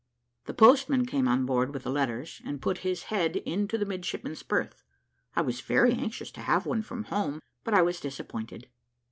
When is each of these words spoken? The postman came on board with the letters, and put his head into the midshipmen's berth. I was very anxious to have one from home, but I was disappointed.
The 0.45 0.55
postman 0.55 1.05
came 1.05 1.27
on 1.27 1.45
board 1.45 1.71
with 1.71 1.83
the 1.83 1.91
letters, 1.91 2.41
and 2.43 2.59
put 2.59 2.79
his 2.79 3.03
head 3.03 3.35
into 3.35 3.77
the 3.77 3.85
midshipmen's 3.85 4.41
berth. 4.41 4.83
I 5.35 5.41
was 5.43 5.61
very 5.61 5.93
anxious 5.93 6.31
to 6.31 6.41
have 6.41 6.65
one 6.65 6.81
from 6.81 7.03
home, 7.03 7.39
but 7.63 7.75
I 7.75 7.83
was 7.83 7.99
disappointed. 7.99 8.67